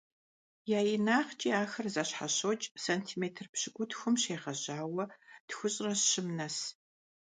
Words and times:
Я 0.77 0.79
инагъкIи 0.93 1.57
ахэр 1.63 1.87
зэщхьэщокI 1.93 2.69
сантиметр 2.85 3.45
пщыкIутхум 3.53 4.15
щегъэжьауэ 4.21 5.03
тхущIрэ 5.47 5.93
щым 6.09 6.27
нэс. 6.37 6.57